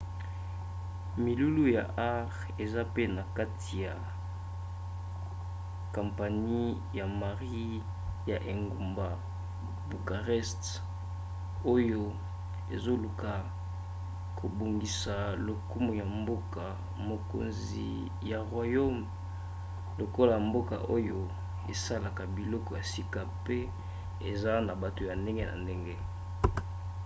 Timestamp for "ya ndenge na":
25.09-25.55